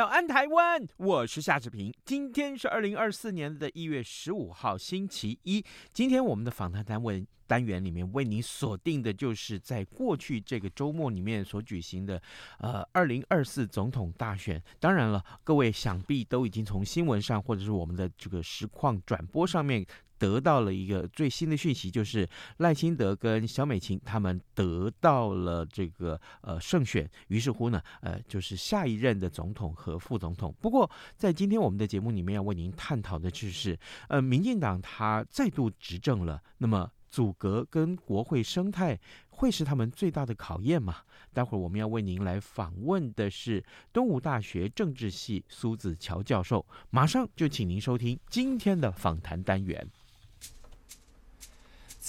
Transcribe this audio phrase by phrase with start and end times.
[0.00, 0.82] 早安，台湾！
[0.96, 1.92] 我是夏志平。
[2.06, 5.62] 今天是二零二四年的一月十五号，星期一。
[5.92, 12.18] 今天我们的访谈单位单元里面为您锁定的就是在过去这个周末里面所举行的
[12.60, 14.58] 呃二零二四总统大选。
[14.78, 19.84] 当然了，各位想必都已经从新闻上或者是我们的这个实况转播上面。
[20.20, 30.54] 得到了一个最新的讯息，就是赖清德跟萧美琴他们得到了这个呃胜选，于是乎呢，呃，就是下一任的总统和副总统。
[30.60, 40.96] 不过，在今天我们的节目里面要为您探讨的就是，呃，民进党他再度执政了，那么阻隔跟国会生态会是他们最大的考验吗？
[41.32, 49.88] 待会儿我们要为您来访问的是东吴大学政治系苏子乔教授，马上就请您收听今天的访谈单元。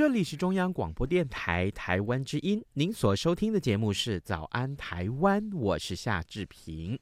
[0.00, 6.98] 这里是中央广播电台台湾之音，您所收听的节目是《早安台湾》，我是夏志平，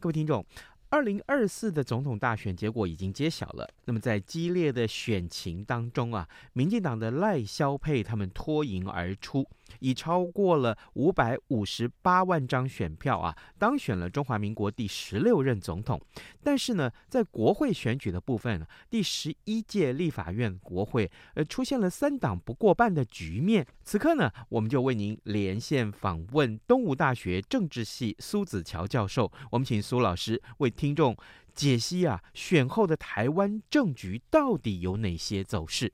[0.00, 0.44] 各位听众。
[0.88, 3.72] 二零二四的总统大选结果已经揭晓了。
[3.84, 16.00] 那么在激烈的选情当中啊，民进党的赖萧佩他们脱颖而出，以超过了五百五十八万张选票啊，当选了中华民国第十六任总统。
[16.42, 23.66] 但是呢，在国会选举的部分，第十一届立法院国会呃出现了三党不过半的局面。
[23.84, 31.16] 此刻呢，我们就为您连线访问东吴大学政治系苏子乔教授，我们请苏老师为听众
[31.54, 35.92] 解析啊，选后的台湾政局到底有哪些走势？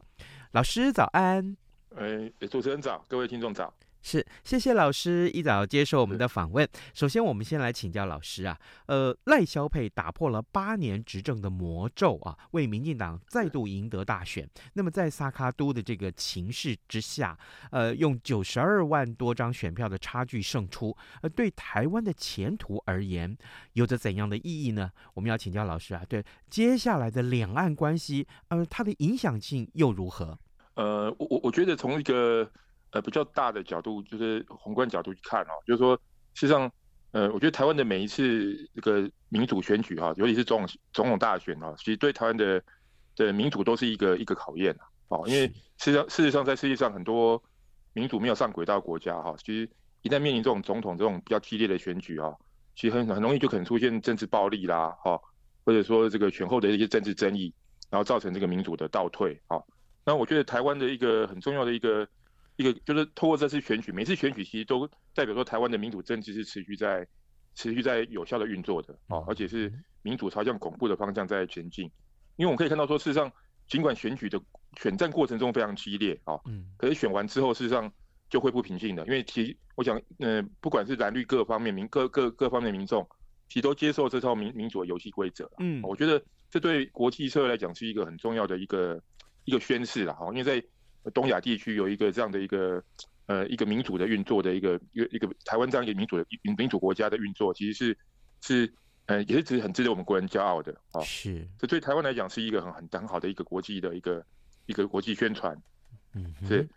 [0.53, 1.57] 老师早安，
[1.97, 3.73] 哎，主持人早，各位听众早。
[4.03, 6.69] 是，谢谢老师一早接受我们的访问。
[6.95, 14.49] 首先，我们先来请教老师啊，呃，赖萧佩打破了八年执政的魔咒啊，为民进党再度赢得大选。
[14.75, 17.37] 那么，在萨卡都的这个情势之下，
[17.73, 23.37] 呃，用九十二万多张选票的差距胜出，呃，对台湾的前途而言，
[23.73, 24.93] 有着怎样的意义呢？
[25.15, 30.39] 我们要请教老师啊，对接下来的两岸关系，呃，它的影响性又如何？
[30.77, 32.49] 呃，我我我觉得从一个。
[32.93, 35.97] 呃，比较大的角度就是宏观角度去看哦，就是说，
[36.35, 36.71] 事实上，
[37.11, 42.63] 呃，我觉得台湾的每一次这个民主选举哈，尤其是总统总统大选哈，其实对台湾的
[43.17, 44.87] 的民主都是一个一个考验啊。
[45.09, 47.43] 哦，因为事实上事实上在世界上很多
[47.93, 49.69] 民主没有上轨道的国家哈，其实
[50.03, 52.33] 一旦面临这种总统这种比较激烈的选举啊，
[52.77, 55.21] 其实很很容易就可能出现政治暴力啦，哈，
[55.65, 57.53] 或者说这个选后的一些政治争议，
[57.91, 59.61] 然后造成这个民主的倒退啊。
[60.07, 62.09] 那我觉得台湾的一个很重要的一个。
[62.59, 67.07] 一个就是透过这次选举，每次选举其实都代表说台湾的民主政治是持续在
[67.55, 71.85] 持续在有效的运作的啊，而且是民主朝向巩固的方向在前进。
[72.37, 73.31] 因为我们可以看到说，事实上
[73.69, 74.41] 尽管选举的
[74.81, 77.93] 选战过程中非常激烈啊，嗯，可是选完之后事实上
[78.31, 83.07] 就恢复平静的，因为其实我想，嗯、呃，不管是蓝绿各方面民各各各方面民众，
[83.49, 85.51] 其实都接受这套民民主的游戏规则。
[85.59, 88.99] 嗯，我觉得这对国际社会来讲是一个很重要的一个
[89.47, 90.63] 一个宣示了哈，因为在。
[91.15, 92.83] 东亚地区有一个这样的一个
[93.27, 97.99] 呃一个民主的运作的一个一个一个台湾这样一个民主的民民主国家的运作，其实是
[98.41, 98.75] 是
[99.07, 101.01] 呃也是值很值得我们国人骄傲的啊。
[101.03, 104.27] 是，这对台湾来讲是一个很很很好的一个国际的一个
[104.67, 105.57] 一个国际宣传。
[106.15, 106.69] 嗯，是。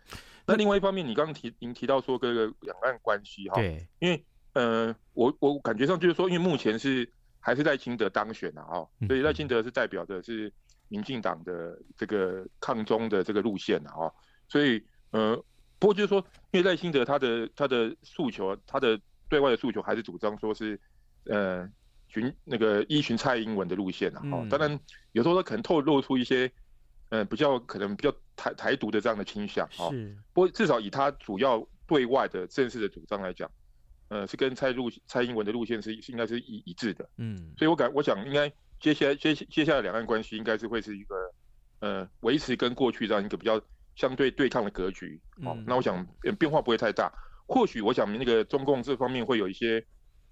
[0.46, 10.52] 那另外一方面，你刚刚提您提到说这个两岸关系哈，对，因为呃我我感觉上就是说，因为目前是还是赖清德当选了啊，所以赖清德是代表的是。
[10.90, 14.12] 民进党的这个抗中的这个路线啊，
[14.48, 15.34] 所以呃，
[15.78, 16.18] 不过就是说，
[16.50, 20.78] 因为赖清德他的他的诉求，他的对外的诉求还是主张说是
[21.24, 21.66] 呃
[22.08, 24.20] 循那个依循蔡英文的路线啊。
[24.24, 24.78] 嗯、当然
[25.12, 26.50] 有时候他可能透露出一些
[27.08, 29.88] 呃比较可能比较台台独的这样的倾向啊。
[29.90, 30.16] 是。
[30.32, 33.50] 不过至少以他主要对外的正式的主张来讲，
[34.08, 37.08] 呃，是跟蔡路蔡英文的路线是是应该是一一致的。
[37.16, 41.14] 嗯，所以我感我想应该接下来接接下来两岸关系应该是会是一个
[41.80, 43.60] 呃维持跟过去这样一个比较
[43.94, 45.20] 相对对抗的格局。
[45.44, 46.04] 好，那我想
[46.38, 47.12] 变化不会太大。
[47.46, 49.84] 或许我想那个中共这方面会有一些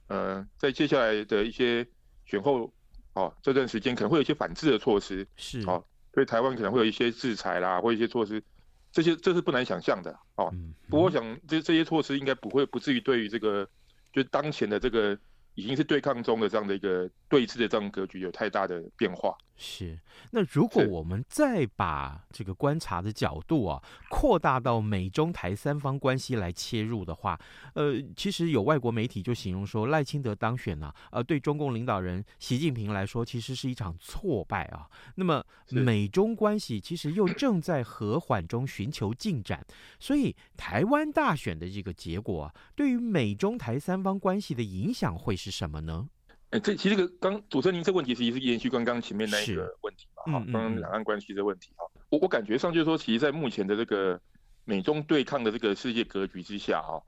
[0.09, 1.87] 呃在接下来的一些
[2.25, 2.73] 选后
[3.13, 5.27] 哦这段时间可能会有一些反制的措施。
[5.37, 5.61] 是。
[5.67, 8.43] 哦，对台湾可能会有一些制裁啦，或一些措施。
[8.91, 10.51] 这些这是不难想象的哦，
[10.89, 13.69] 不过我想这这些措施应该不会不至于对于这个
[14.15, 15.17] 就当前的这个
[15.59, 19.37] 已经是对抗中的这样的一个对峙的这样格局有太大的变化。
[19.61, 19.99] 是，
[20.31, 27.37] 那如果我们再把这个观察的角度啊扩大到美中台三方关系来切入的话，
[27.75, 34.87] 呃，其实有外国媒体就形容说赖清德当选呢、啊，呃，对中共领导人习近平来说，其实是一场挫败啊。
[35.17, 39.67] 那么美中关系其实又正在和缓中寻求进展，
[39.99, 46.09] 所以台湾大选的这个结果啊，对于美中台三方关系的影响会是什么呢？
[46.51, 54.19] 哎，这其实这个刚主持人您这个问题，其实是延续刚刚前面那一个问题嘛，哈，刚刚两岸关系的问题哈，我我感觉上就是说，其实，在目前的这个
[54.65, 57.03] 美中对抗的这个世界格局之下，哈，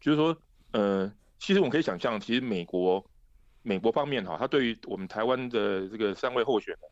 [0.00, 0.34] 就是说，
[0.72, 3.04] 呃，其实我们可以想象，其实美国
[3.60, 6.90] 美国方面哈，他对于我们台湾的这个三位候选人，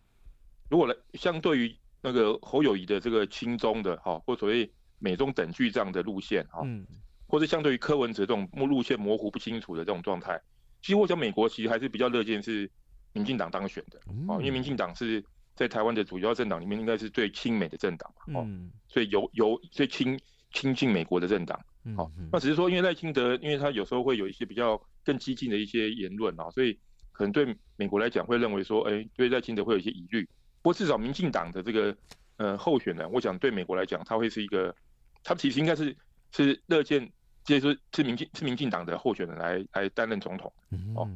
[0.68, 6.86] 如果来相对于那个侯友谊的这个亲中的哈，或所谓美中等距这样的路线哈，嗯，
[7.26, 10.38] 或者相对于柯文哲这种路线模糊不清楚的这种状态。
[10.84, 12.70] 其实我想，美国其实还是比较乐见是
[13.14, 13.98] 民进党当选的，
[14.28, 18.46] 哦，因为民进党是在台湾的主要政党里面，应该是最亲美的政党嘛，哦，
[18.86, 20.20] 所以有有最亲
[20.52, 21.58] 亲近美国的政党，
[21.96, 26.78] 好，那只是说，因为赖清德，因为他有时候会有一些比较更激进的一些言论啊，所以
[27.12, 30.22] 可能对美国来讲会认为说，哎，对赖清德会有一些疑虑。
[30.60, 31.96] 不过至少民进党的这个
[32.37, 34.76] 呃候选人，我想对美国来讲，他会是一个，
[35.22, 35.96] 他其实应该是
[36.30, 37.10] 是乐见。
[37.44, 40.50] 接着是民进是民进党的候选人来来担任总统，
[40.96, 41.06] 哦，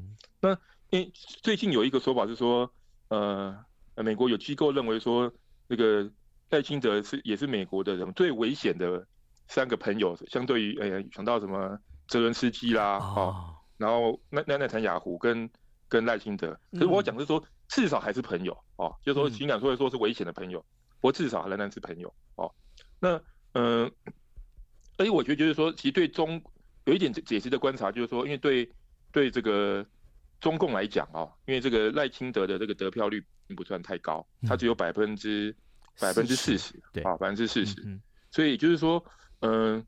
[0.41, 0.51] 那
[0.91, 1.11] 因为
[1.43, 2.71] 最近有一个说法是说，
[3.09, 3.59] 呃，
[3.97, 5.33] 美国有机构认为说，
[5.67, 6.11] 那个
[6.51, 9.07] 赖清德是也是美国的人最危险的
[9.47, 11.79] 三个朋友，相对于呃想到什么
[12.09, 15.49] 泽伦斯基啦，哦，然后奈奈奈坦雅胡跟
[15.89, 20.61] 跟赖清德，可是我讲是说至少还是朋友哦，就是说情感虽然说是危险的朋友，
[21.01, 22.53] 不过至少仍然是朋友哦，
[23.01, 23.19] 那
[23.53, 23.85] 嗯。
[23.85, 23.91] 呃
[24.99, 26.43] 而且我觉得就是说，其实对中
[26.85, 28.69] 有一点解释的观察，就是说，因为对
[29.13, 29.87] 对这个
[30.41, 35.55] 中共来讲啊，因为这个赖清德的这个得票率并不算太高，他只有百分之
[36.01, 37.77] 百分之四十，对啊，百分之四十。
[38.33, 39.03] 所以就是说，
[39.41, 39.87] 嗯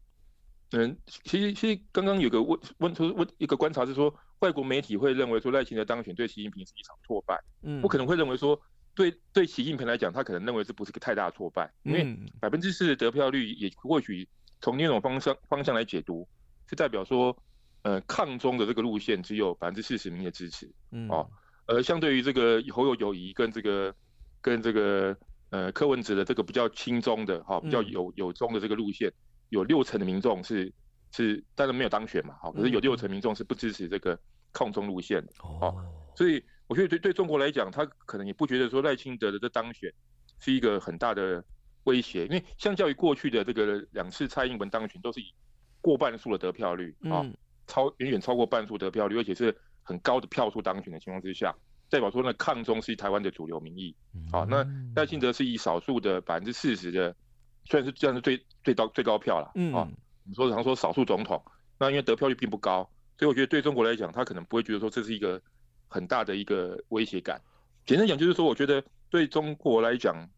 [0.70, 8.60] 嗯，其实其实刚刚有个问问出问一个观察是说，外国媒体会认为说赖清德当选对习近平是一场挫败，嗯，我可能会认为说，
[8.94, 14.28] 对对习近平来讲，他可能认为这不是个太大的挫败，因为百分之四的得票率也或许。
[14.60, 16.28] 从另一种方向方向来解读，
[16.68, 17.36] 是代表说，
[17.82, 21.26] 呃，抗中的这个路线只有百分之四十民的支持，嗯，哦，
[21.66, 23.94] 而相对于这个侯友友宜跟这个
[24.42, 25.16] 跟这个
[25.48, 29.10] 呃柯文哲的这个比较亲中的哈，比较有有中的这个路线，
[29.48, 30.70] 有六成的民众是
[31.12, 32.94] 是当然没有当选嘛，好，可是有六。
[32.94, 34.18] 成民众是不支持这个
[34.52, 35.74] 抗中路线的，哦，
[36.14, 39.90] 所以我觉得对对中国来讲，他可能也不觉得说赖清德的这当选
[40.38, 41.42] 是一个很大的。
[41.84, 45.32] 威胁，因为相较于过去的这个两次蔡英文当选，都是以
[45.80, 47.24] 过半数的得票率啊，
[47.66, 51.54] 超远远超过半数得票率，而且是很高的票数当选的情况之下，
[51.88, 53.96] 代表说呢，抗中是台湾的主流民意。
[54.30, 57.16] 好，那赖清德是以少数的百分之四十的，
[57.64, 59.88] 虽然是这样是最最高最高票了啊，
[60.24, 61.42] 你说常说少数总统，
[61.78, 62.82] 那因为得票率并不高，
[63.18, 65.40] 所以我觉得对中国来讲，他可能不会觉得说这是一个
[65.88, 67.40] 很大的一个威胁感。
[67.86, 70.28] 简单讲就是说，我觉得对中国来讲。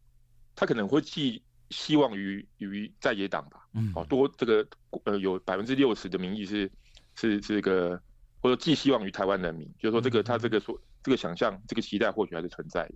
[0.55, 4.65] 他可能会寄希望于于在野党吧，嗯，哦，多这个
[5.05, 6.69] 呃有百分之六十的民意是
[7.15, 7.99] 是这个，
[8.39, 12.95] 或者寄希望于台湾人民，就是说这个他这个说这个想象这个期待或许还是存在的。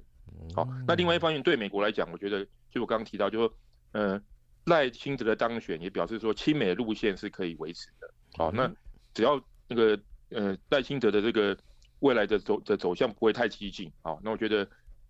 [0.54, 3.54] 好，那另外一方面对美国来讲，我觉得就我刚刚提到，就说
[3.94, 4.22] 呃
[4.66, 8.14] 赖清德的当选也表示说亲美的路线是可以维持的。
[8.38, 8.72] 好，那
[9.16, 10.00] 只要那个
[10.30, 11.58] 呃赖清德的这个
[12.02, 14.68] 未来的走的走向不会太激进，好，那我觉得。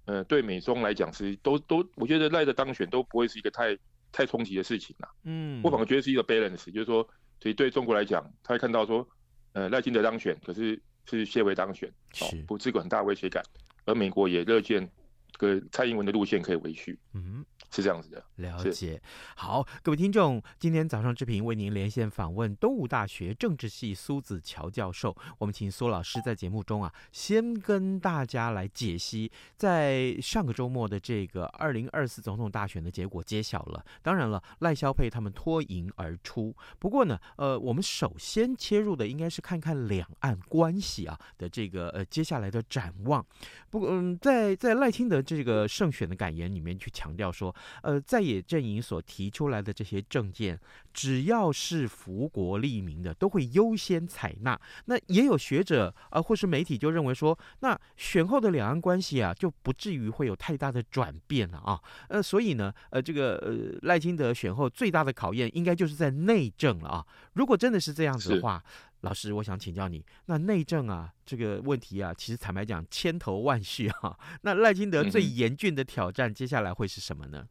[0.07, 3.77] 呃，对美中来讲是都都，我觉得赖的当选都不会是一个太
[4.11, 5.09] 太冲击的事情啦。
[5.25, 7.03] 嗯，我反而觉得是一个 balance，就是说，
[7.41, 9.05] 所以对中国来讲，他会看到说，
[9.51, 11.89] 呃，赖清德当选，可是是谢维当选，
[12.21, 13.43] 哦，不是个很大威胁感。
[13.85, 14.89] 而美国也乐见
[15.31, 17.00] 这个蔡英文的路线可以维续。
[17.13, 17.46] 嗯。
[17.69, 19.00] 是这样子的，了解。
[19.36, 25.13] 好，各位听众，今天早上志平为您连线访问东吴大学政治系苏子乔教授。
[25.38, 33.86] 我们请苏老师在节目中啊，先跟大家来解析，在上个周末的这个二零二四总统大选的结果揭晓了。
[34.01, 36.55] 当然了，赖萧佩他们脱颖而出。
[36.79, 43.24] 不过呢，呃，我们首先切入的应该是看看两岸关系啊的这个呃接下来的展望。
[43.69, 47.55] 不过，嗯，在在赖清德这个胜选的感言里面去强调说。
[47.83, 50.59] 呃，在野阵营所提出来的这些政见，
[50.93, 54.59] 只要是福国利民的，都会优先采纳。
[54.86, 61.79] 那也有学者啊、呃，或是媒体就认为说，那选后的两岸关系啊，就不至于会有太大的转变了啊。
[62.09, 67.05] 呃，所以呢，呃，这个呃赖清德选后最大的考验，应该就是在内政了啊。
[67.33, 68.63] 如果真的是这样子的话，
[69.01, 74.17] 老师，我想请教你，那内政啊这个问题啊，其实坦白讲千头万绪哈。
[74.41, 77.47] 那赖清德最严峻的挑战，接下来会是什么呢？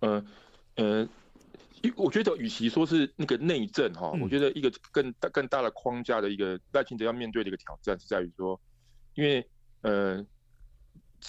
[0.00, 0.24] 呃
[0.74, 1.08] 呃，
[1.94, 8.60] 我觉得与其说是那个内政哈，我觉得一个更大更大的框架的一个赖清德要面对的一个挑战是在于说，
[9.14, 9.48] 因为
[9.82, 10.26] 呃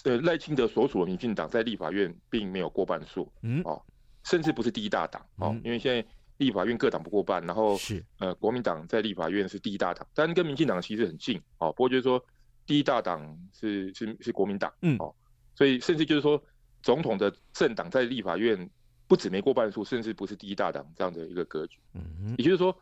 [0.06, 3.80] 呃赖清德所属的民进党在立法院并没有过半数，嗯哦，
[4.24, 6.04] 甚至不是第一大党哦，因为现在。
[6.40, 11.70] 立法院各党不过半，然后是呃国民党在立法院是第一大党，但跟民进党其实很近哦。
[11.74, 12.24] 不过就是说
[12.66, 15.14] 第一大党是是是国民党，嗯哦，
[15.54, 16.42] 所以甚至就是说
[16.82, 18.70] 总统的政党在立法院
[19.06, 21.78] 不止没过半数，甚至不是第一大党这样的一个格局。
[21.94, 22.74] 嗯，也就是说，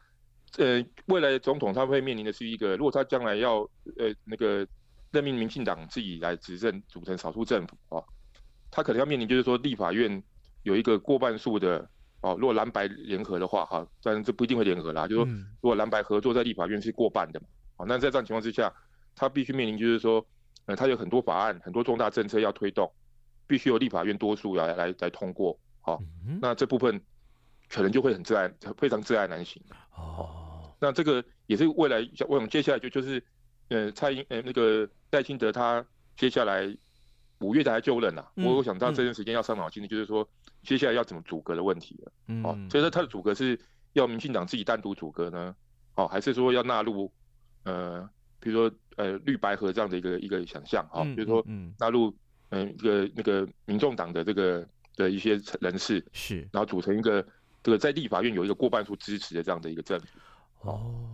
[0.59, 3.61] 呃未来总统他会面临的是一个，如果他将来要
[3.97, 4.67] 呃那个
[5.09, 8.03] 任命民进党自己来执政组成少数政府啊，
[8.69, 10.21] 他可能要面临就是说立法院
[10.61, 11.89] 有一个过半数的。
[12.21, 15.07] 哦，如果蓝白联合的话，哈，当然这不一定会联合啦。
[15.07, 17.47] 就是说，如果蓝白合作在立法院是过半的嘛，
[17.77, 18.73] 哦，那在这样情况之下，
[19.15, 20.25] 他必须面临就是说，
[20.65, 22.91] 呃，他有很多法案、很多重大政策要推动，
[23.45, 26.01] 必须由立法院多数来来来通过，好，
[26.41, 26.99] 那这部分
[27.69, 29.61] 可能就会很窒碍，非常窒碍难行。
[29.95, 31.97] 哦，那这个也是未来，
[32.27, 33.23] 我想接下来就就是，
[33.69, 36.65] 呃，蔡英，呃，那个戴清德他接下来
[37.39, 40.27] 五月才就任呐，我我想到这段时间要伤脑筋的就是说。
[40.63, 43.57] 接下来要怎么阻隔的问题了，嗯，哦，所以说他的阻隔是
[43.93, 45.55] 要民进党自己单独阻隔呢，
[45.95, 47.09] 哦，还是说要纳入，
[47.63, 48.09] 呃，
[48.41, 51.45] 比如说呃绿白合这样的一个一个想象，哈，比如说
[51.79, 52.13] 纳入
[52.49, 54.67] 嗯一个那个民众党的这个
[54.97, 57.25] 的一些人士，是，然后组成一个
[57.63, 60.07] 这个在立法院有一个过半数支持的这样的一个政府，
[60.69, 61.07] 哦，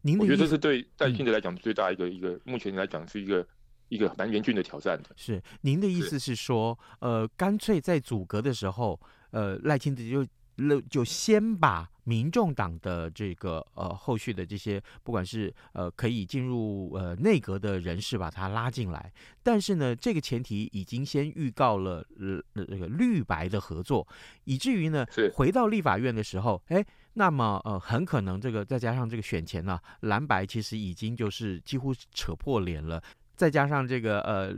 [0.00, 3.46] 您我觉得这是对赖清德来讲最大一个一个目前来讲是一个。
[3.94, 5.10] 一个蛮严峻的挑战的。
[5.16, 19.12] 是您的意思是说，是呃，干脆在组阁的时候，呃，赖清德就就先把民众党的这个呃后续的这些，不管是呃可以进入呃内阁的人士，把他拉进来。
[19.42, 24.06] 但是呢，这个前提已经先预告了呃那个绿白的合作，
[24.44, 26.84] 以至于呢，是回到立法院的时候，哎，
[27.14, 33.02] 那么呃很可能这个再加上这个选前呢，啊，蓝白其实已经就是几乎扯破脸了。
[33.36, 34.54] 再加上这个呃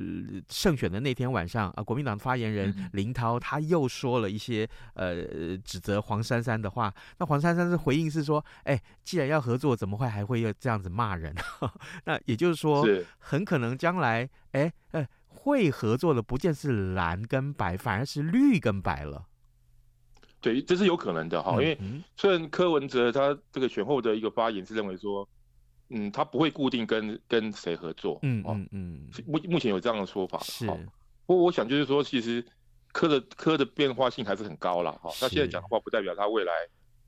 [0.49, 6.92] 胜选的那天晚上啊，国民党发言人林涛他又说了一些呃指责黄珊珊的话。
[7.18, 11.35] 那黄珊珊是回应是说：“哎，既然要合作，怎么会还会要这样子骂人？”
[12.04, 12.87] 那也就是说，
[13.18, 19.26] 很可能将来哎哎会合作的不见是蓝跟白，反而是绿跟白了。
[20.40, 21.78] 对，这是有可能的哈，因为
[22.16, 25.26] 虽然柯文哲他这个选后的一个发言是认为说。
[25.88, 30.66] 嗯，他不会固定跟跟谁合作，嗯嗯嗯，目目前有这样的说法，是。
[31.26, 32.45] 不过我想就是说，其实
[32.93, 35.11] 科的科的变化性还是很高了哈。
[35.21, 36.52] 他现在讲的话，不代表他未来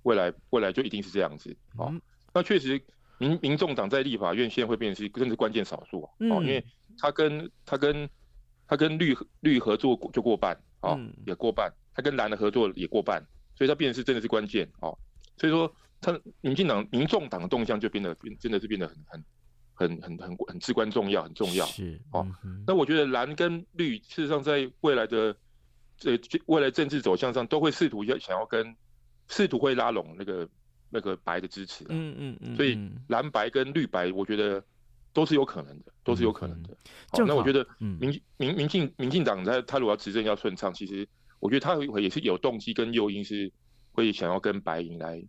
[0.03, 1.93] 未来未来就一定是这样子啊。
[2.33, 2.81] 那确实，
[3.19, 6.65] 民民众党在立法院现在会变成是更是关键少数啊，因为
[6.99, 8.09] 他跟他跟
[8.67, 13.21] 他跟绿绿合作就过半啊，也过半，他跟蓝的合作也过半，
[13.57, 14.97] 所以他变成是真的是关键哦。
[15.37, 15.73] 所以说。
[16.01, 19.25] 他民进党、民众党的动向就变得变，真的是变得很、很、
[19.75, 21.67] 很、很、很、很至关重要、很重要。
[21.67, 22.27] 是哦，
[22.67, 25.35] 那我觉得蓝跟绿，事实上在未来的
[25.97, 28.77] 这未来政治走向上，都会试图要想要跟，
[29.27, 30.49] 试图会拉拢那个
[30.89, 31.85] 那个白的支持。
[31.89, 32.57] 嗯嗯嗯。
[32.57, 32.79] 所以
[33.09, 34.63] 蓝白跟绿白，我觉得
[35.13, 36.77] 都是有可能的，都是有可能的。
[37.11, 41.09] 好，那我觉得民民民进民进党在他如果要执政要顺畅，其实
[41.41, 43.51] 我觉得他也是有动机跟诱因，是
[43.91, 45.21] 会想要跟白银来。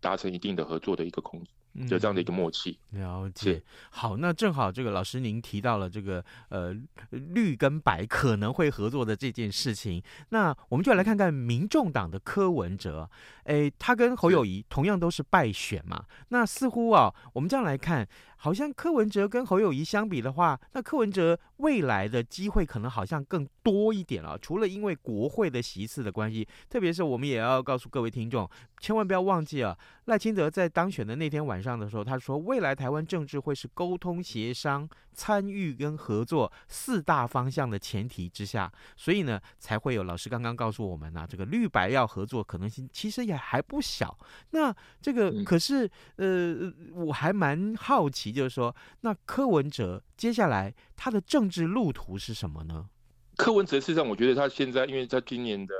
[0.00, 1.42] 达成一定的合作的一个空
[1.74, 2.78] 间，就这样的一个默契。
[2.92, 3.62] 嗯、了解。
[3.90, 6.74] 好，那正好这个老师您提到了这个呃
[7.10, 13.08] 绿跟白可能会合作的这件事情，那我们就来看看民众党的柯文哲，
[13.44, 16.04] 诶，他跟侯友谊同样都是败选嘛。
[16.28, 18.08] 那似乎啊，我们这样来看，
[18.42, 24.38] 好像柯文哲跟侯友谊相比的话，那柯文哲未来的机会可能好像更多一点了。
[24.38, 28.48] 除了因为国会的席次的关系，特别是我们也要告诉各位听众，
[28.80, 34.88] 千万不要忘记啊，赖清德在当选的那天晚上的时候，他说未来台湾政治会是沟通协商、
[35.20, 44.16] 参与跟合作四大方向的前提之下，所以呢，才会有老师刚刚告诉我们呢、啊，这个绿白要合作可能性其实也还不小。
[44.52, 48.30] 那这个可是呃，我还蛮好奇。
[48.30, 52.88] 就是说，那柯文哲接下来他的政治路途是什么呢？
[53.36, 55.74] 柯文哲事实上，我觉得他现在，因为他今年的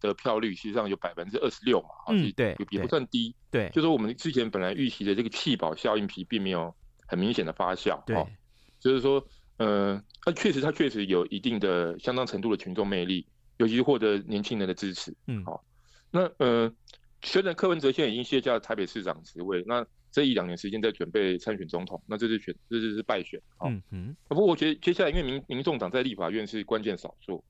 [0.00, 6.74] 得票率实际上有百分之二十六嘛，嗯，对，也不算低，对，就是说我们之前本来预期的这个弃保效应皮并没有
[7.06, 8.16] 很明显的发酵，对，
[8.82, 9.24] 就是说，
[9.58, 13.24] 呃，他确实他确实有一定的相当程度的群众魅力，
[13.58, 15.64] 尤其是获得年轻人的支持，嗯，好，
[16.10, 16.72] 那呃，
[17.22, 23.40] 虽然柯文哲现在已经卸下台北市长职位，那这一两年时间在准备参选总统，那这是选，这是是败选。
[23.64, 24.16] 嗯嗯。
[24.28, 27.42] 不过我觉得接下来，因为民民众党在立法院是关键少数，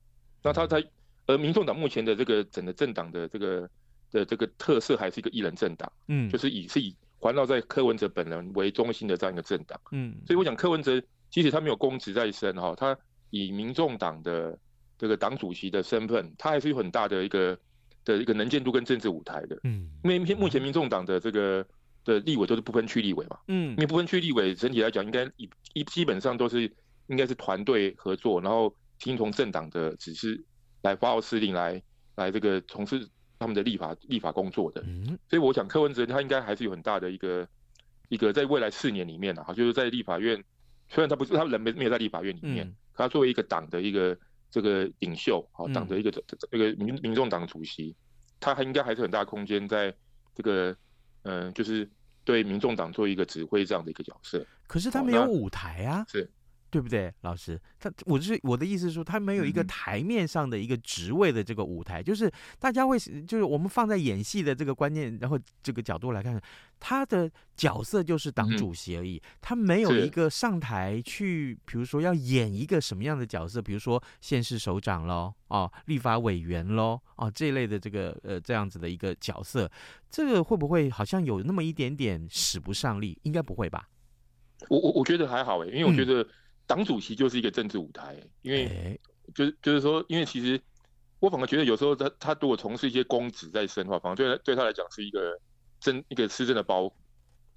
[0.43, 0.85] 那他在
[1.25, 3.69] 呃民众党目前的这个整个政党的这个
[4.11, 10.15] 的这个特色还是一个一人政党，嗯，就是以是以环绕在柯文哲本人为中心的这样一个政党，嗯。
[10.27, 11.01] 所以我想柯文哲
[11.33, 12.95] 即使他没有公职在身哈，他
[13.31, 14.57] 以民众党的
[14.97, 17.57] 这个党主席的身份，他还是有很大的一个
[18.05, 19.89] 的一个能见度跟政治舞台的，嗯。
[20.03, 21.65] 因为目前民众党的这个。
[22.05, 26.69] 的立委都是不分区立委嘛，嗯，因为不分区立委整体来讲，应该一一基本上都是
[27.07, 30.43] 应该是团队合作，然后听从政党的指示
[30.81, 31.81] 来发号施令，来
[32.15, 33.07] 来这个从事
[33.39, 34.83] 他们的立法立法工作的。
[34.85, 37.47] 嗯，所以我想柯文哲他应该还是有很大的一个
[38.09, 40.43] 一个在未来四年里面啊，就是在立法院，
[40.93, 44.17] 虽然他不是他人没没有在立法院里面，他作为一个党的一个
[44.49, 47.95] 这个领袖啊，党的一个这这个民民众党主席，
[48.39, 49.93] 他还应该还是很大空间在
[50.33, 50.75] 这个。
[51.25, 51.89] 嗯，就是
[52.25, 56.29] 对民众党做一个指挥这样的一个角色，可是他没有舞台啊，是。
[56.73, 57.61] 对不对，老师？
[57.79, 66.41] 他我是我的意思是说，他没有一个台面上的一个职位的这个舞台，嗯、就是大家会就是我们放在演戏的这个观念，然后这个角度来看，
[66.79, 79.71] 他的角色就是党主席而已，嗯、他没有一个上台去，比如说要演一个什么样的角色，比如说县市首长喽，哦，立法委员喽，哦，这一类的这个呃这样子的一个角色，
[80.09, 83.15] 这个会不会好像有那么一点点使不上力？
[83.21, 83.87] 应该不会吧？
[84.69, 86.29] 我我我觉得还好哎，因为我觉得、嗯。
[86.65, 88.99] 党主席就是一个政治舞台，因为
[89.33, 90.59] 就是就是说，因为其实
[91.19, 95.37] 我反而觉得有时候他他如果从事一些公职在身的话，反而对对他来讲是一个
[95.79, 96.93] 政一个施政的包。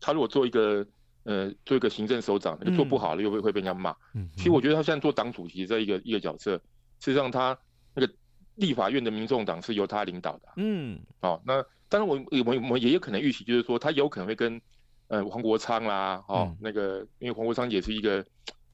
[0.01, 0.87] 他如果做一个
[1.25, 3.95] 呃做一个行政首长，那做不好了又会会被人家骂。
[4.15, 6.53] 嗯，其实我觉得他现在做党主席这一个一个角色，
[7.01, 7.57] 实际上他
[7.95, 8.13] 那个
[8.57, 10.49] 立法院的民众党是由他领导的。
[10.57, 14.61] 嗯，好，那当然我我我们也有可能预期，就是说他有可能会跟
[15.09, 18.25] 呃黄国昌啦，哦那个因为黄国昌也是一个。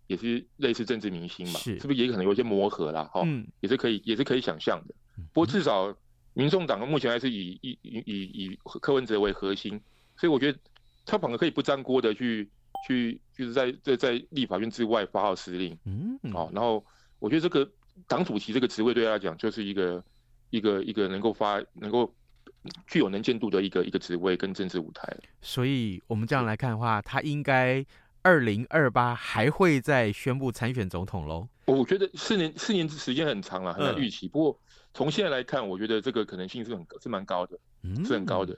[0.08, 3.04] 也是类似政治明星嘛，是，是不是也可能有一些磨合啦？
[3.12, 4.94] 哈、嗯，也是可以，也是可以想象的。
[5.32, 5.94] 不过至少
[6.34, 9.80] 民众党目前还是以以以以以柯文哲为核心，
[10.16, 10.58] 所以我觉得
[11.06, 12.48] 他反而可以不沾锅的去
[12.86, 15.78] 去，就是在在在立法院之外发号施令。
[15.84, 16.84] 嗯，好，然后
[17.18, 17.70] 我觉得这个
[18.06, 20.04] 党主席这个职位对他来讲就是一个
[20.50, 22.12] 一个一个能够发能够
[22.86, 25.14] 具有能见度的一个一个职位跟政治舞台。
[25.40, 27.84] 所以我们这样来看的话，他应该。
[28.22, 31.48] 二零二八还会再宣布参选总统喽？
[31.64, 34.26] 我觉得四年四年时间很长了，很难预期。
[34.26, 34.60] 嗯、不过
[34.94, 38.56] 从现在来看，我觉得这个可能性是很是蛮高的，嗯、是很高的。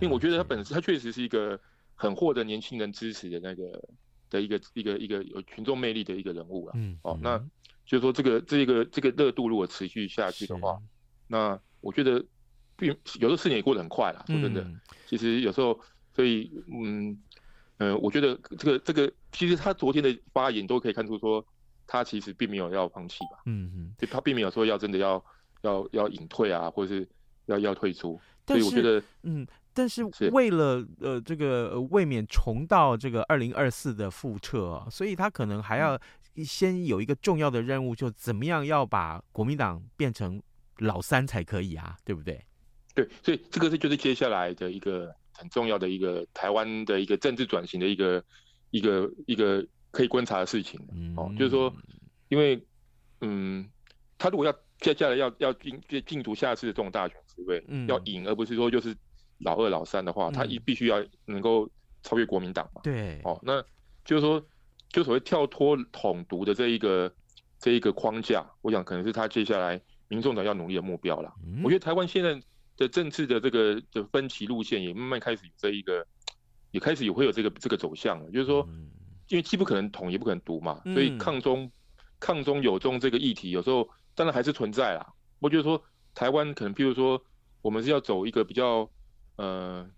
[0.00, 1.58] 因为我觉得他本身他确实是一个
[1.94, 3.88] 很获得年轻人支持的那个
[4.30, 6.72] 的一个一个一个有群众魅力的一个人物啊。
[6.76, 7.38] 嗯，哦，那
[7.86, 10.80] 就是说这个这个这个热度如果持续下去的话，
[11.26, 12.24] 那我觉得
[12.76, 14.24] 并有时候四年也过得很快了。
[14.26, 15.78] 说真的，嗯、其实有时候
[16.12, 17.16] 所以嗯。
[17.78, 21.44] 嗯，我觉得这个这个，其实他昨天的发言都可以看出，说
[21.88, 23.42] 他其实并没有要放弃吧。
[23.46, 25.22] 嗯嗯，就他并没有说要真的要
[25.62, 27.08] 要要隐退啊，或者是
[27.46, 28.20] 要要退出。
[28.46, 35.98] 所以我觉得，嗯，但是为了呃这个未免重蹈这个二零二四的覆辙啊，所以他可能还要
[36.44, 40.40] 先有一个重要的任务，就怎么样要把国民党变成
[40.78, 42.40] 老三才可以啊，对不对？
[42.94, 45.12] 对，所以这个是就是接下来的一个。
[45.36, 48.24] 很重要的一个台湾的一个政治转型的一个
[48.70, 50.80] 一个一个可以观察的事情
[51.16, 51.72] 哦，就是说，
[52.28, 52.64] 因为
[53.20, 53.68] 嗯，
[54.16, 58.96] 他如果要接下来要要进进入下次的这种大选职位，要赢，而不是说就是
[59.38, 61.68] 老二老三的话，他一必须要能够
[62.02, 62.80] 超越国民党嘛。
[62.82, 63.62] 对，哦，那
[64.04, 64.44] 就是说，
[64.88, 67.12] 就所谓跳脱统独的这一个
[67.58, 71.32] 这一个框架，我想可能是他接下来民众党要努力的目标了。
[71.62, 72.40] 我觉得台湾现在。
[72.76, 76.06] 的政治的这个的分歧路线也慢慢开始有这一个，
[76.70, 78.30] 也开始也会有这个这个走向了。
[78.30, 78.68] 就是说，
[79.28, 81.70] 因为既不可能统，也不可能独嘛，嗯、所以抗中、
[82.18, 85.06] 抗中有中这个议题，有时候当然还是存在啦。
[85.38, 85.82] 我觉得说
[86.14, 87.22] 台湾可能，譬如说，
[87.62, 88.90] 我们是要走一个比较，
[89.36, 89.88] 呃，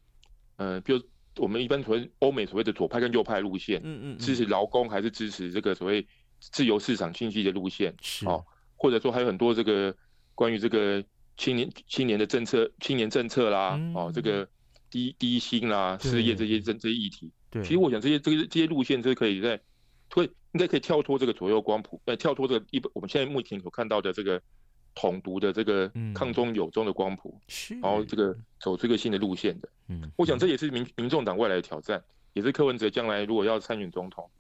[0.56, 1.02] 呃，比如
[1.36, 6.06] 我们一般所谓欧美所谓的左派跟右派路线，嗯嗯，支持劳工还是支持这个所谓
[6.40, 8.44] 自由市场经济的路线，是哦，
[8.76, 9.94] 或者说还有很多这个
[10.34, 11.02] 关于这个
[11.36, 14.48] 青年青年的政策、青年政策啦，嗯、哦，这个
[14.90, 17.30] 低低薪啦、失业这些这这些议题。
[17.50, 19.60] 对，其实我想这些这些这些路线是可以在，
[20.10, 24.40] 会应该可以跳脱这个左右光谱，呃，跳脱这个一我们现在目前所看到的这个
[24.94, 29.68] 统独的这个抗中有中的光谱，是，然后这个走这个新的路线的。
[29.88, 34.30] 嗯，我想这也是民民众党未来的挑战，也是柯文哲将来如果要参选总统，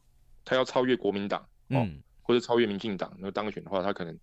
[0.44, 4.18] 他要超越国民党，哦，嗯，或者超越民进党，那当选的话，他可能。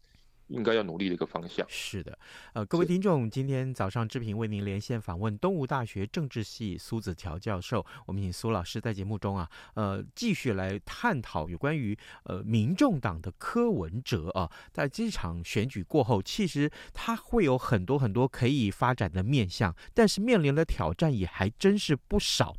[0.47, 1.65] 应该要努力的一个方向。
[1.69, 2.17] 是的，
[2.53, 22.55] 呃，各位听众，今天早上志平为您连线访问东吴大学政治系苏子乔教授，我们请苏老师在节目中啊，呃，继续来探讨有关于呃民众党的柯文哲啊，在这场选举过后，其实他会有很多很多可以发展的面向，但是面临的挑战也还真是不少。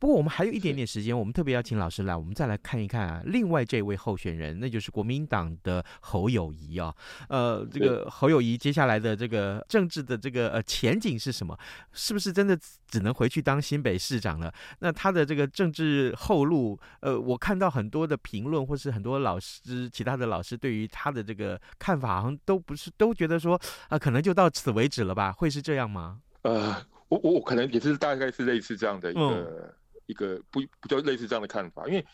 [0.00, 6.92] 不过我们还有一点点时间，我们特别要请老师来，我们再来看一看啊，另外这位候选人，那就是国民党的侯友谊啊。
[7.28, 11.54] 呃，这个侯友谊接下来的这个政治的这个呃前景是什么？
[11.92, 12.58] 是不是真的
[12.88, 14.50] 只能回去当新北市长了？
[14.78, 25.30] 那他的这个政治后路，呃，我看到很多的评论，或是很多老师、其他的老师对于他的这个看法，好像都不是都觉得说啊、呃，可能就到此为止了吧？
[25.30, 26.20] 会是这样吗？
[26.40, 26.74] 呃，
[27.08, 29.20] 我我我可能也是大概是类似这样的一个。
[29.20, 29.74] 嗯
[30.10, 32.04] 一个不比较类似这样的看法，因为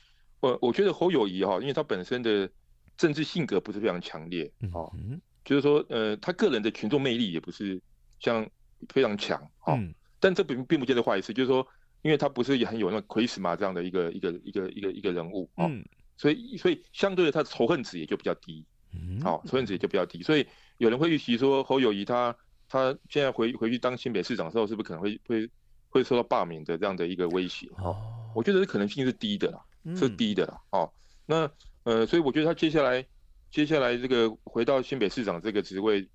[0.41, 2.49] 我我觉得侯友谊哈，因为他本身的
[2.97, 7.81] 政治性格不是非常强烈哦，嗯，就是说呃，他个人的群众魅力也不是
[8.21, 8.47] 像
[8.91, 11.67] 非常强哦，嗯，但这并并不见得坏事，就是说，
[12.03, 15.71] 因为他不是也很有那个 charisma 这样的一个一个一个一个一个人物哦，
[16.17, 20.47] 所以所以相对的他的仇恨值也就比较低，嗯，好，仇恨值也就比较低，所以
[20.79, 22.37] 有人会预期说侯友谊他
[22.69, 25.51] 他现在回回去当新北市长的时候，是不是可能会会。
[25.97, 27.97] 会受到罢免的这样的一个威胁哦，
[28.35, 30.93] 我觉得这可能性是低的啦，是低的啦哦。
[31.25, 31.51] 那
[31.85, 33.05] 呃，所以我觉得他接下来
[33.51, 36.11] 接下来这个回到新北市长这个职位去，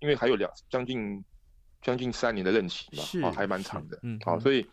[0.00, 1.22] 因为还有两将近
[1.82, 4.66] 将近三年的任期嘛，哦，还蛮长的，嗯，好，所以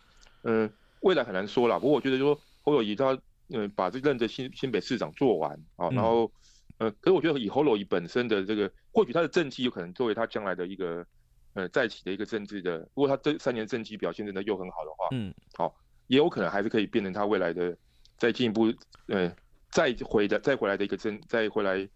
[0.43, 0.71] 嗯，
[1.01, 1.77] 未来很难说啦。
[1.77, 6.31] 不过我觉得说侯友宜他嗯把这任的新新北市长做完啊，然后
[6.77, 11.05] 呃，可是我觉得以侯友宜本身的这个，或许他的政绩有可能作为他将来的一个。
[11.53, 15.75] 呃，再起的一个政治的，如果他这三年政绩表现真的又很好的话，嗯，好，
[16.07, 17.75] 也有可能还是可以变成他未来的
[18.17, 18.73] 再进一步，
[19.07, 19.31] 呃，
[19.69, 21.87] 再回的再回来的一个政，再回来，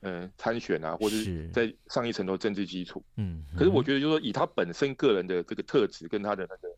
[0.00, 6.68] 呃，参选啊，或者是再上一层楼政治基础，嗯，可是我觉得就是说以他本身个人的这个特质跟他的那个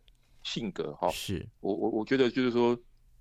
[0.44, 1.44] 性格，哈，是。
[1.61, 2.79] 我我我觉得就是说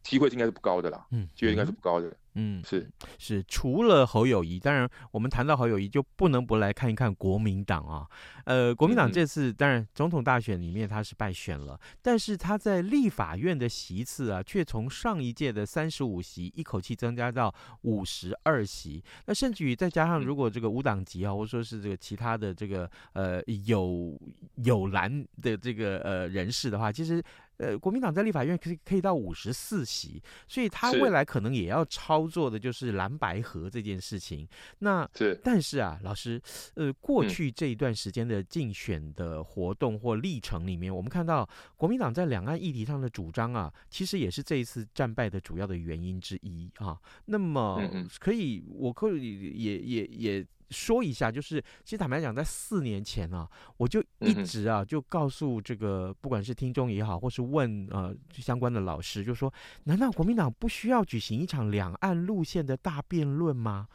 [0.08, 2.12] 机会应该是不高的啦，嗯，机会应该是不高的。
[2.40, 8.08] 嗯，是是，除了侯友谊，当然我们谈到侯友谊，就不能不来看一看国民党啊。
[8.46, 19.04] 呃，国民党这次当然总统大选里面他是败选了，但是他在立法院的席次啊，却从上一届的三十五席一口气增加到五十二席。
[19.26, 24.16] 那甚至于再加上如果这个无党籍啊，或者说是这个其他的这个呃有
[24.58, 27.22] 有蓝的这个呃人士的话，其实。
[27.58, 34.48] 呃，国民党在立法院可以可以到五十四席，所以他未来可能也要操作的就是蓝白合这件事情。
[34.80, 36.42] 那是，但是啊，老师，
[36.76, 46.98] 呃，过去这一段时间的竞选的活动或历程里面，嗯、我们看到国民党在两岸议题上的主张啊，其实也是这一次战败的主要的原因之一啊。
[47.26, 47.82] 那么，
[48.20, 50.48] 可以，我可以也也也。
[50.70, 59.54] 说一下，就是其实坦白讲，在四年前啊，我就一直啊就告诉这个不管是听众也好，或是问呃相关的老师，就说
[59.86, 63.88] 难道国民党不需要举行一场两岸路线的大辩论吗？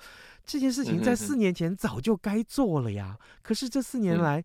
[0.44, 3.16] 这件事情在四年前早就该做了呀。
[3.42, 4.42] 可是这四年来，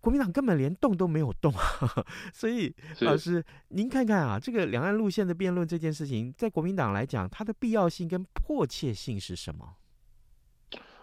[0.00, 2.04] 国民党根本连动都没有动啊。
[2.34, 9.76] 所以老师，您看看啊，这个两岸路线的辩论这件事情，在国民党来讲，它的必要性跟迫切性是什么？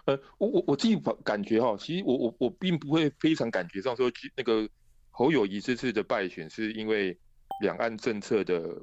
[0.08, 4.68] 呃，我我我自己感觉哈，其实我我我并不会非常感觉上说，那个
[5.12, 7.18] 侯友谊这次的败选是因为
[7.62, 8.74] 两岸政策的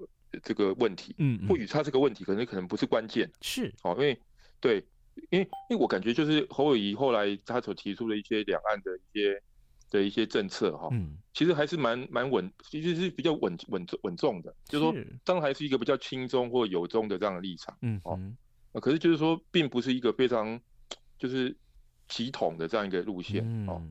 [0.42, 4.20] 这个问题，嗯，嗯，或许他这个问题可能可能不是关键，是，哦，因为
[4.60, 4.84] 对，
[5.30, 9.42] 因为因为我感觉就是侯友谊后来他所提出的一些两岸的一些
[9.90, 18.20] 的一些政策哈，嗯，其实还是蛮蛮稳，其实是比较稳稳稳重的，就是说当然还是一个比较轻中或有中的这样的立场，嗯，哦，
[18.78, 20.60] 可是就是说并不是一个非常。
[21.18, 21.56] 就是
[22.08, 23.82] 急统的这样一个路线哦，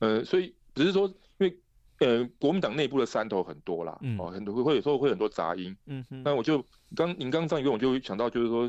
[0.00, 1.06] 呃，所以只是说，
[1.38, 1.58] 因为
[2.00, 8.68] 呃，国民党内部的山头很多啦，嗯、哦，很多会有时候会很多杂音，嗯哼，那我就刚您刚上一问，我就想到就是说，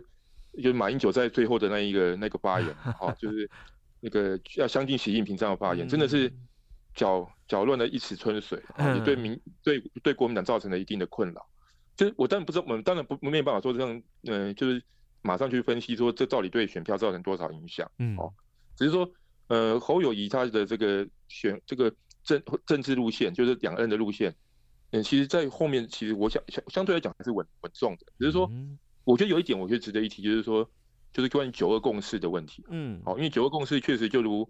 [0.53, 2.69] 就是马英九在最后的那一个那个发言，
[3.01, 3.49] 哦，就是
[3.99, 6.31] 那个要相信习近平这样的发言，真的是
[6.93, 11.45] 搅搅乱了一池春水，也对民对对国民党造成了一定的困扰。
[11.97, 14.81] 就是我当然不知道，我们当然不没有办法说这样，嗯、呃，就是
[15.25, 18.31] 马上去分析说这到底对选票造成多少影响，嗯，哦，
[18.75, 19.09] 只是说，
[19.47, 21.91] 呃，侯友宜他的这个选这个
[22.23, 24.35] 政政治路线，就是两岸的路线，
[24.91, 28.47] 嗯，其实，在后面其实我想相相对来讲还是稳稳重的，只是说，
[29.03, 30.69] 我觉得有一点我觉得值得一提，就是说，
[31.11, 34.47] 就是关于九二共识的问题，嗯，好，因为九二共识确实就如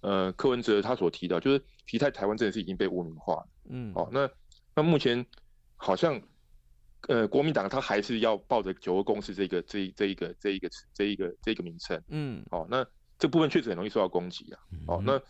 [0.00, 4.28] 呃柯文哲他所提到，就是提在台湾真的是已经被污名化了，嗯，哦，那
[4.74, 5.24] 那目前
[5.76, 6.20] 好像。
[7.08, 12.84] 呃，国民党他还是要抱着九二共识这个这一这一个这一个这一个这一个名称，嗯，哦，那
[13.16, 15.20] 这部分确实很容易受到攻击啊，哦，那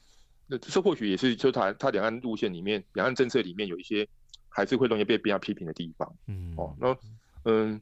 [0.47, 4.09] 那这或许也是就他他两岸路线里面，两岸政策里面有一些
[4.49, 6.97] 还是会容易被别人批评的地方，嗯，哦，那
[7.45, 7.79] 嗯，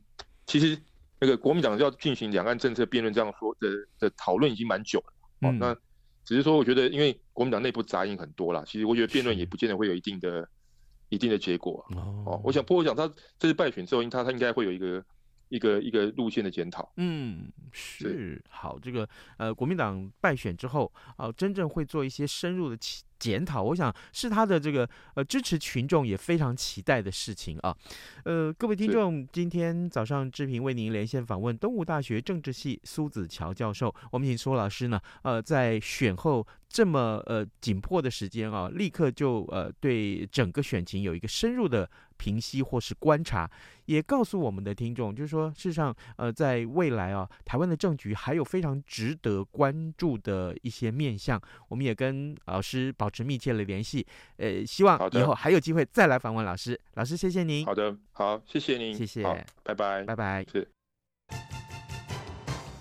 [0.47, 0.77] 其实
[1.21, 3.69] 那个国民党要进行两岸政策辩论这样说的
[4.01, 5.73] 的讨论已经蛮久了，哦，那
[6.25, 10.49] 只是说我觉得因为国民党内部杂音很多啦，其实我觉得辩论也不见得会有一定的。
[11.15, 11.85] 一定的结果
[12.27, 13.07] 哦，我想，不过我想他
[13.39, 15.03] 这次败选之后，他他应该会有一个
[15.49, 16.93] 一个一个路线的检讨。
[16.97, 22.77] 嗯，是好，这个呃，国民党败选之后啊、呃，真正会做一些深入的
[23.19, 27.75] 检讨，我想是他的这个呃支持群众也非常期待的事情啊。
[28.25, 41.89] 呃，各位听众，今天早上志平为您连线访问东吴大学政治系苏子乔教授，我们请苏老师呢，呃，在选后这么呃紧迫的时间啊，立刻就呃对整个选情有一个深入的
[42.25, 43.51] 评析或是观察，
[43.85, 54.07] 也告诉我们的听众，就是说事实上呃在未来啊，台湾的政局还有非常值得关注的一些面向，我们也跟老师保持密切的联系，
[54.39, 56.81] 呃，希望以后还有机会再来访问老师。
[56.95, 57.67] 老师，谢谢您。
[57.67, 59.23] 好的，好，谢谢您，谢谢，
[59.63, 60.47] 拜拜，拜拜。
[60.51, 60.67] 是。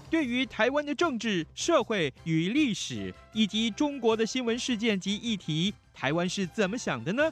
[0.10, 7.32] 对于台湾的政治、社会与历史，以及中国的新闻事件及议题，台湾是怎么想的呢？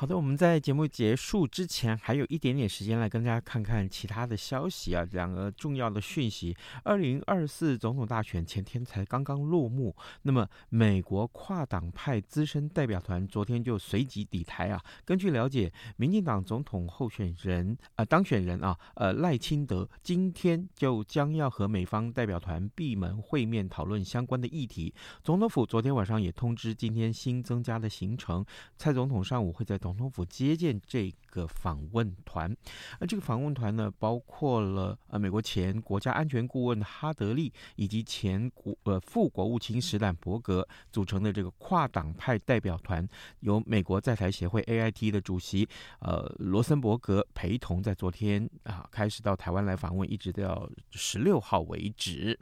[0.00, 6.56] 好的，我们在节目结束之前还有一点点时间来跟大家看看其他的消息啊，两个重要的讯息。
[6.84, 14.82] 二零二四总统大选前天才刚刚落幕，那么美国跨党派资深代表团昨天就随即抵台啊。
[15.04, 24.94] 根据了解，民进党总统候选人呃当选人啊呃赖清德今天就将要和美方代表团闭门会面，讨论相关的议题。
[25.22, 28.42] 总统府昨天晚上也通知今天新增加的行程，
[28.78, 32.54] 蔡总统上午会在总统府接见这个访问团，
[32.98, 43.06] 那这个访问团呢，包括了呃美国前国家安全顾问哈德利以及前国呃副国务卿史坦伯格组成的这个跨党派代表团，
[43.40, 45.68] 由美国在台协会 AIT 的主席
[46.00, 52.38] 呃罗森伯格陪同，在昨天啊开始到台湾来访问，一直到十六号为止。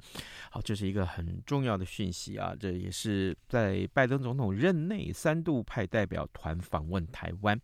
[0.51, 7.61] 好，这是一个很重要的讯息啊，这也是在拜登总统任内三度派代表团访问台湾。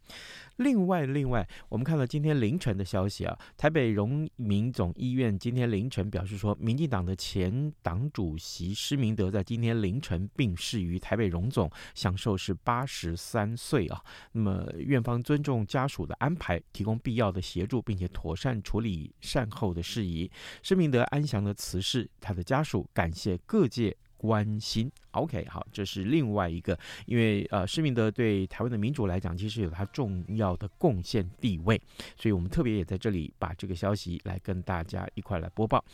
[0.57, 14.03] 另外，另外，我们看到今天凌晨的消息啊，台北荣民总医院今天凌晨表示说，民进党的前党主席施明德在今天凌晨病逝于台北荣总，享寿是八十三岁啊。
[14.33, 20.31] 那么，院方尊重家属的安排，提供必要的协助，并且妥善处理善后的事宜。
[20.63, 23.97] 施明德安详的辞世，他的家属感谢各界。
[24.25, 24.91] 关心。
[25.11, 31.81] OK，好，这是另外一个，因为呃，施明德对台湾的民主来讲，其实有他重要的贡献地位，
[32.17, 35.85] 所以我们特别也在这里把这个消息来跟大家一块来播报。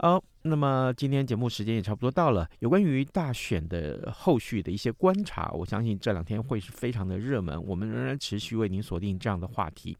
[0.00, 9.96] 好，那么今天节目时间也差不多到了，有关于大选的后续的一些观察，我相信这两天会是非常的热门，我们仍然持续为您锁定这样的话题。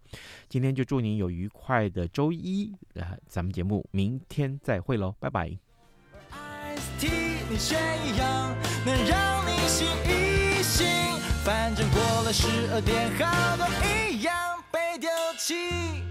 [0.47, 5.67] 今天就祝您有愉快的周一，呃，咱们节目明天再会喽，拜拜。
[7.07, 10.87] 你选一样能让你醒一醒，
[11.45, 14.35] 反正过了十二点，好多一样
[14.71, 15.09] 被丢
[15.39, 16.08] 弃。